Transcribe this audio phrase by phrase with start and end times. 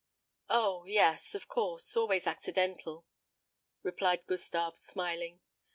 [0.49, 3.05] "O yes, of course, always accidental,"
[3.83, 5.41] replied Gustave, smiling.